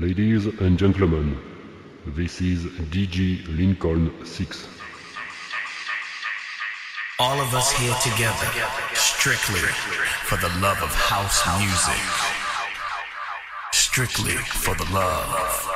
Ladies 0.00 0.46
and 0.46 0.78
gentlemen, 0.78 1.36
this 2.06 2.40
is 2.40 2.66
DJ 2.92 3.44
Lincoln 3.56 4.12
6. 4.24 4.68
All 7.18 7.40
of 7.40 7.52
us 7.52 7.72
here 7.72 7.92
together, 8.04 8.46
strictly 8.94 9.58
for 10.22 10.36
the 10.36 10.50
love 10.60 10.80
of 10.84 10.94
house 10.94 11.42
music. 11.58 12.00
Strictly 13.72 14.36
for 14.36 14.76
the 14.76 14.88
love. 14.94 15.67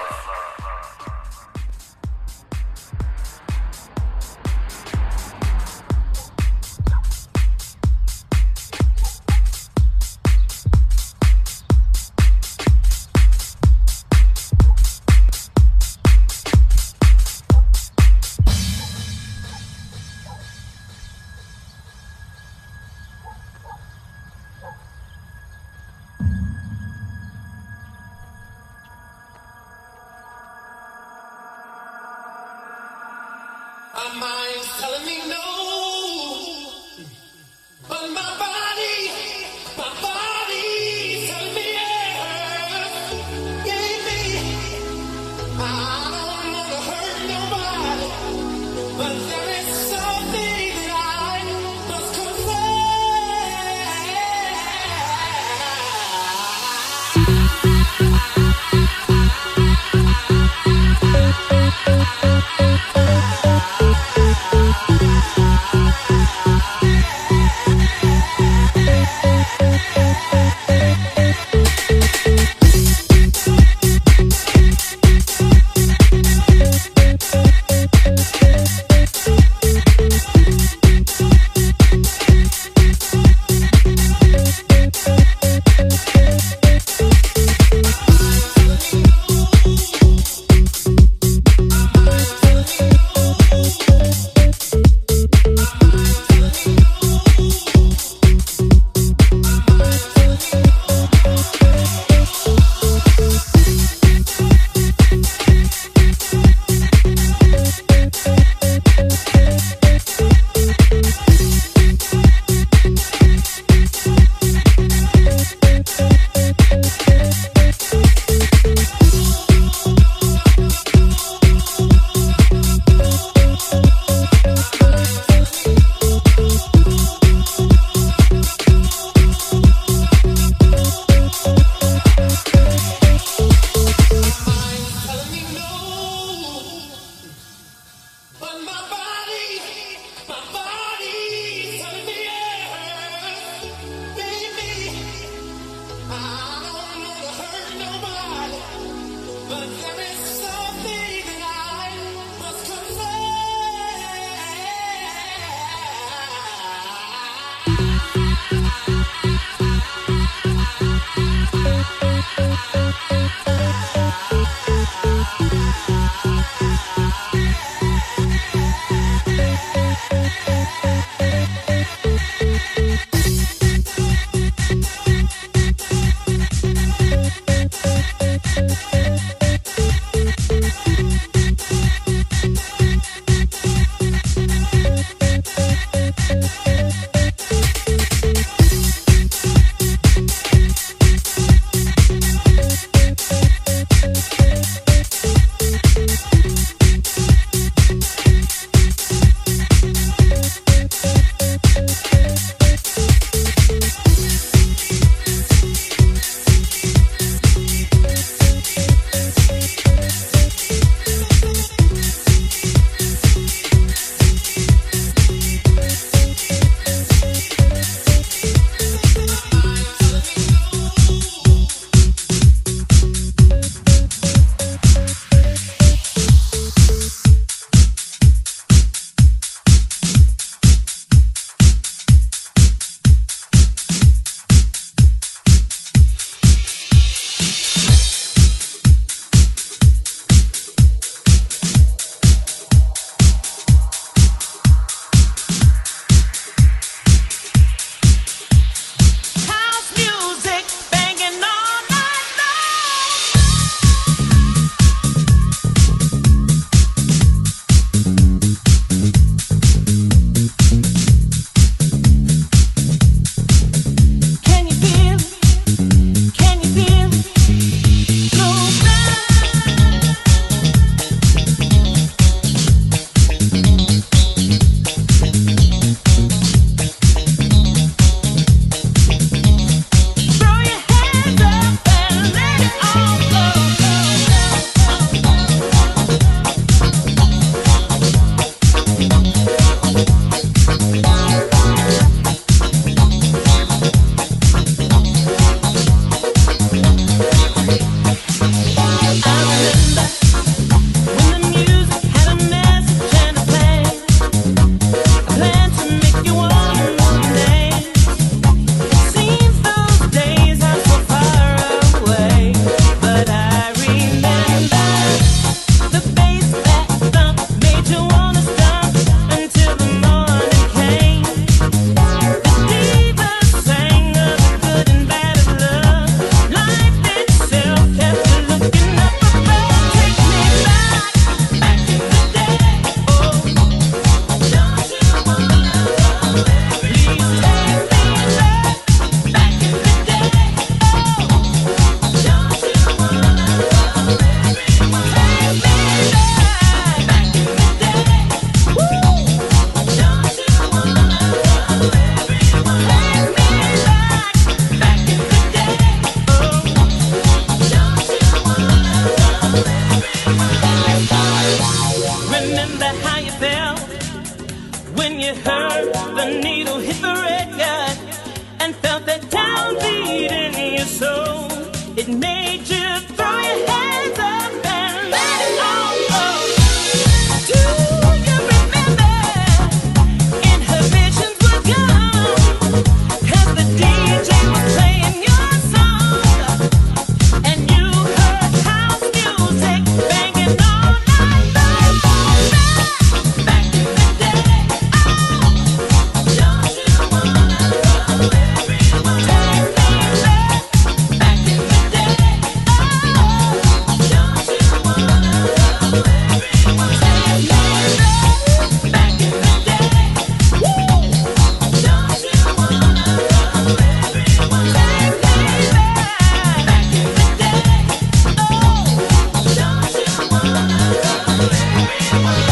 Thank 422.12 422.46
you. 422.46 422.51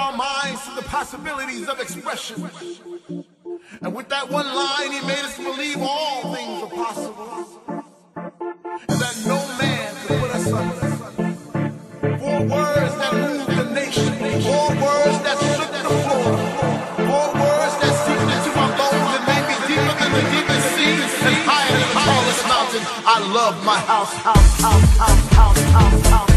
our 0.00 0.16
minds 0.16 0.64
to 0.66 0.74
the 0.74 0.82
possibilities 0.82 1.68
of 1.68 1.78
expression. 1.78 2.50
And 3.82 3.94
with 3.94 4.08
that 4.08 4.30
one 4.30 4.46
line, 4.46 4.92
he 4.92 5.00
made 5.06 5.24
us 5.28 5.36
believe 5.36 5.76
all 5.80 6.34
things 6.34 6.62
are 6.64 6.72
possible. 6.84 7.28
And 8.88 8.98
that 9.02 9.16
no 9.26 9.38
man 9.60 9.90
could 10.06 10.20
put 10.20 10.30
us 10.38 10.46
under. 10.60 10.88
Four 12.18 12.40
words 12.56 12.94
that 13.00 13.12
moved 13.12 13.50
the 13.60 13.66
nation. 13.80 14.10
Four 14.48 14.68
words 14.84 15.18
that 15.26 15.36
shook 15.54 15.70
the 15.76 15.92
floor. 16.04 16.28
Four 17.08 17.28
words 17.44 17.74
that 17.82 17.94
seeped 18.04 18.30
into 18.36 18.50
my 18.56 18.68
bones 18.80 19.12
and 19.16 19.24
made 19.30 19.44
me 19.50 19.56
deeper 19.68 19.94
than 20.00 20.10
the 20.16 20.24
deepest 20.32 20.66
sea 20.76 20.96
and 21.28 21.36
higher 21.48 21.72
than 21.76 21.80
the 21.84 22.00
tallest 22.08 22.42
mountain. 22.48 22.82
I 23.04 23.18
love 23.36 23.56
my 23.64 23.78
house, 23.92 24.14
house, 24.14 24.60
house, 24.64 24.96
house, 24.96 25.28
house, 25.36 25.60
house, 25.76 26.06
house. 26.08 26.29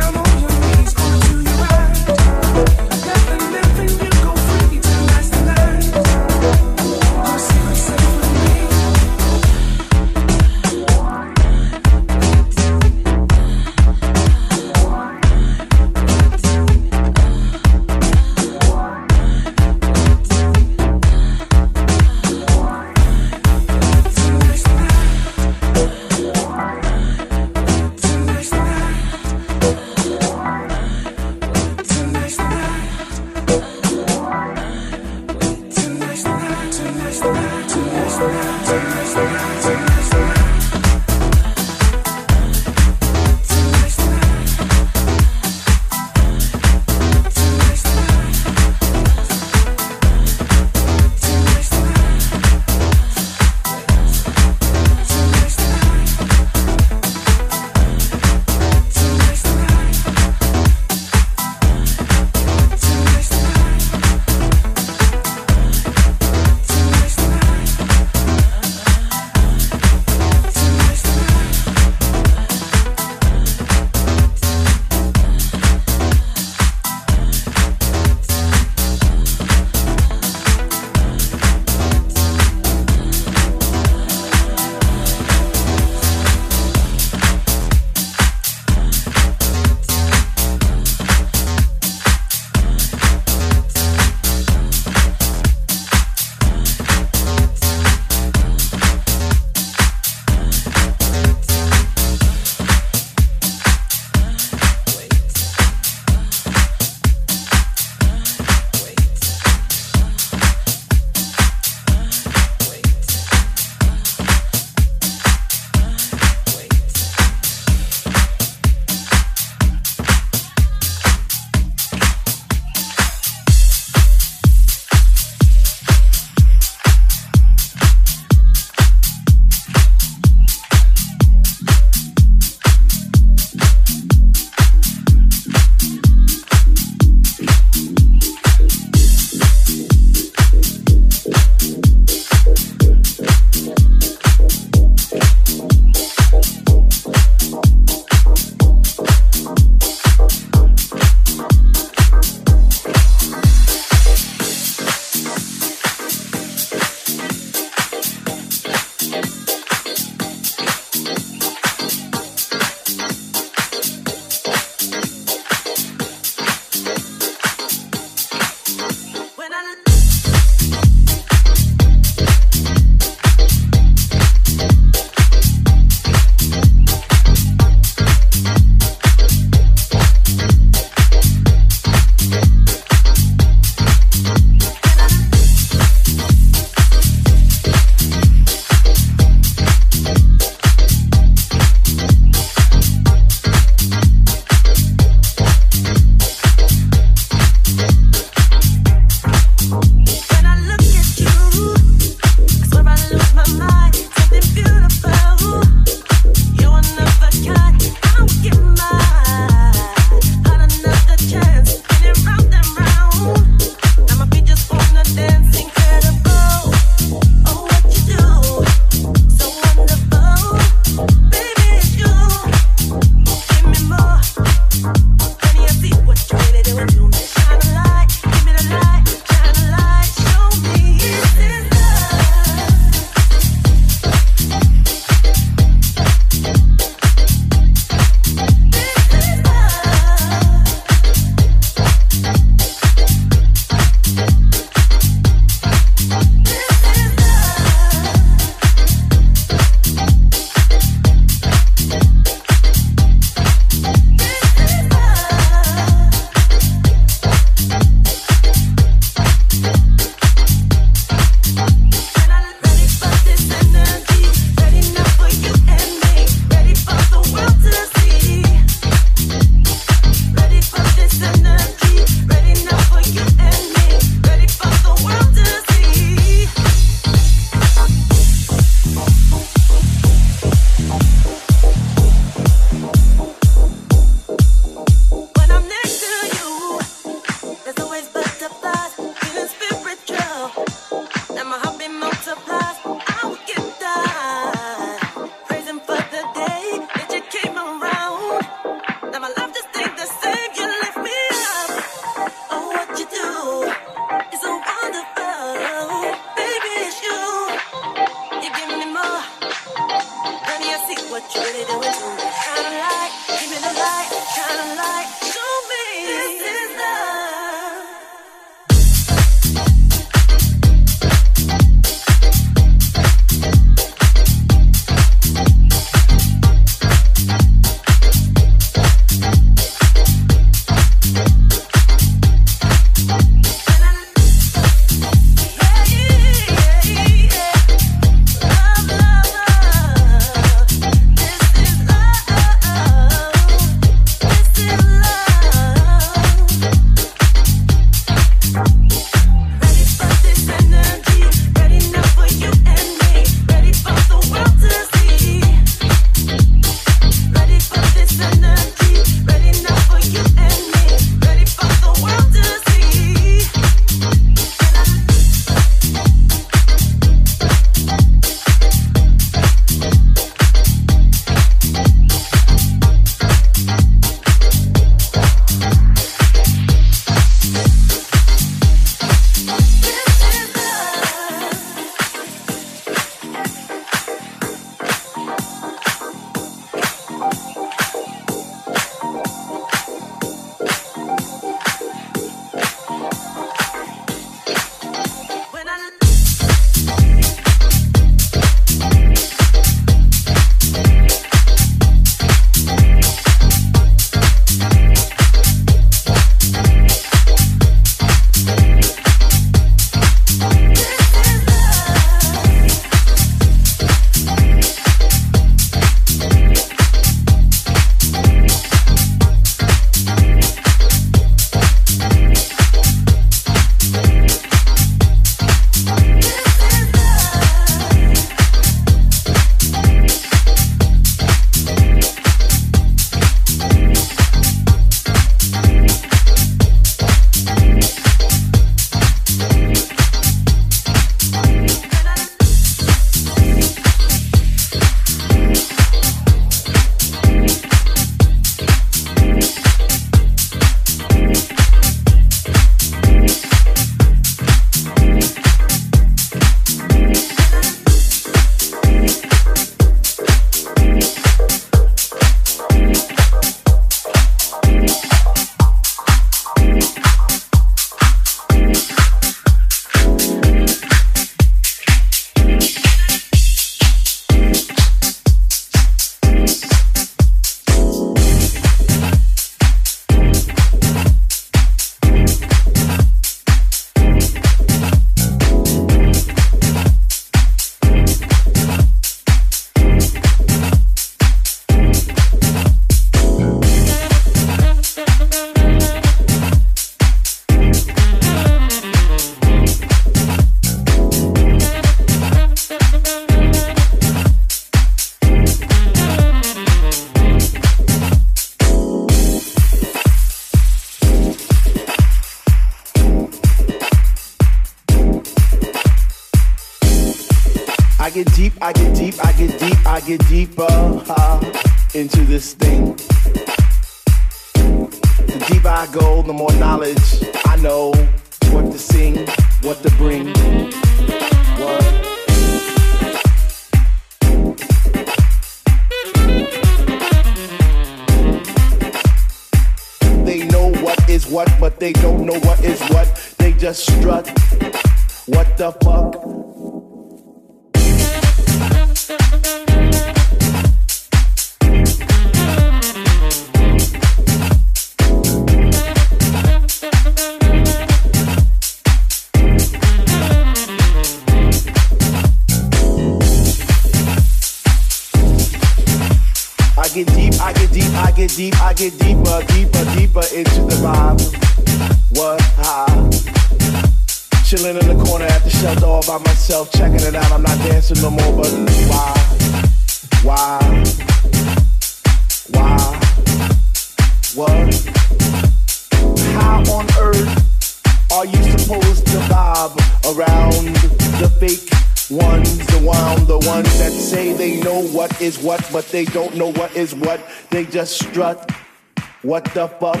The 599.54 599.68
fuck? 599.68 600.00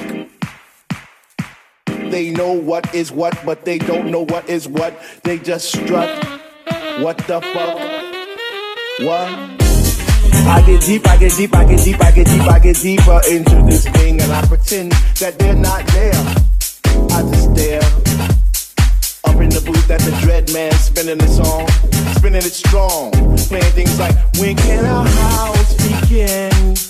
They 2.10 2.30
know 2.30 2.52
what 2.52 2.94
is 2.94 3.12
what, 3.12 3.38
but 3.44 3.64
they 3.64 3.78
don't 3.78 4.10
know 4.10 4.24
what 4.26 4.48
is 4.48 4.68
what. 4.68 5.00
They 5.22 5.38
just 5.38 5.72
strut. 5.72 6.08
What 7.00 7.18
the 7.18 7.40
fuck? 7.40 7.78
What? 9.06 9.60
I 10.46 10.62
get 10.66 10.82
deep, 10.82 11.06
I 11.06 11.16
get 11.16 11.32
deep, 11.36 11.54
I 11.54 11.64
get 11.64 11.84
deep, 11.84 12.02
I 12.02 12.10
get 12.10 12.26
deep, 12.26 12.42
I 12.42 12.58
get 12.58 12.76
deeper 12.76 13.20
into 13.28 13.62
this 13.66 13.86
thing, 13.88 14.20
and 14.20 14.32
I 14.32 14.44
pretend 14.46 14.92
that 15.20 15.38
they're 15.38 15.54
not 15.54 15.86
there. 15.88 16.12
I 17.10 17.22
just 17.22 17.52
stare 17.52 17.80
up 19.24 19.40
in 19.40 19.50
the 19.50 19.62
booth 19.64 19.90
at 19.90 20.00
the 20.00 20.16
Dread 20.20 20.52
Man 20.52 20.72
spinning 20.72 21.18
the 21.18 21.28
song, 21.28 21.68
spinning 22.16 22.42
it 22.42 22.52
strong, 22.52 23.12
playing 23.48 23.72
things 23.72 23.98
like 23.98 24.14
When 24.38 24.56
can 24.56 24.84
our 24.84 25.06
house 25.06 25.74
begin? 25.76 26.89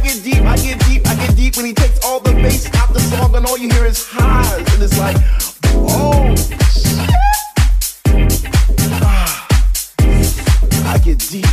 I 0.00 0.02
get 0.02 0.24
deep, 0.24 0.40
I 0.40 0.56
get 0.56 0.78
deep, 0.86 1.06
I 1.06 1.14
get 1.14 1.36
deep 1.36 1.56
when 1.58 1.66
he 1.66 1.74
takes 1.74 2.02
all 2.02 2.20
the 2.20 2.32
bass 2.32 2.64
out 2.76 2.88
the 2.94 3.00
song, 3.00 3.36
and 3.36 3.44
all 3.44 3.58
you 3.58 3.68
hear 3.68 3.84
is 3.84 4.08
highs, 4.08 4.56
and 4.72 4.82
it's 4.82 4.98
like, 4.98 5.14
oh 5.76 6.34
shit. 6.64 7.10
Ah. 9.04 9.46
I 10.86 10.96
get 11.04 11.18
deep. 11.18 11.44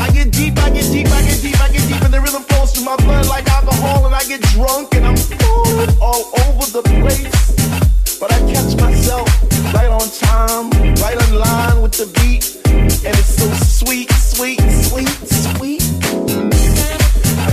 I 0.00 0.08
get 0.14 0.32
deep, 0.32 0.56
I 0.60 0.70
get 0.70 0.90
deep, 0.90 1.08
I 1.08 1.20
get 1.20 1.42
deep, 1.42 1.60
I 1.60 1.68
get 1.68 1.88
deep, 1.88 2.00
and 2.00 2.14
the 2.14 2.22
rhythm 2.22 2.42
flows 2.44 2.72
through 2.72 2.86
my 2.86 2.96
blood 2.96 3.26
like 3.26 3.46
alcohol, 3.50 4.06
and 4.06 4.14
I 4.14 4.24
get 4.24 4.40
drunk 4.56 4.94
and 4.94 5.04
I'm 5.04 5.16
falling 5.18 5.90
all 6.00 6.32
over 6.48 6.64
the 6.72 6.82
place. 7.04 8.18
But 8.18 8.32
I 8.32 8.38
catch 8.50 8.80
myself 8.80 9.28
right 9.74 9.90
on 9.90 10.08
time, 10.24 10.70
right 11.02 11.20
in 11.28 11.34
line 11.34 11.82
with 11.82 11.92
the 11.92 12.06
beat, 12.16 12.56
and 13.04 13.14
it's 13.14 13.36
so 13.36 13.46
sweet, 13.84 14.10
sweet, 14.10 14.60
sweet, 14.88 15.08
sweet. 15.28 16.29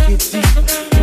Get 0.08 0.20
deep, 0.32 0.97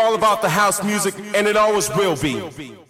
all 0.00 0.14
about 0.14 0.40
the 0.40 0.48
house 0.48 0.82
music, 0.82 1.14
and 1.34 1.46
it 1.46 1.56
always 1.56 1.88
will 1.90 2.16
be. 2.16 2.80